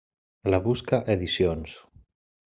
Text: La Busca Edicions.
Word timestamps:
La 0.53 0.59
Busca 0.67 0.99
Edicions. 1.15 1.75